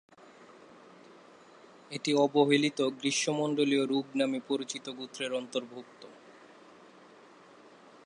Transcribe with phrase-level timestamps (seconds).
[1.91, 6.01] এটি অবহেলিত গ্রীষ্মমন্ডলীয় রোগ নামে পরিচিত গোত্রের অন্তর্ভুক্ত।